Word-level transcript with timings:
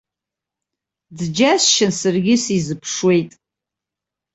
Дџьасшьан 1.17 1.91
саргьы 1.99 2.35
сизыԥшуеит. 2.43 3.31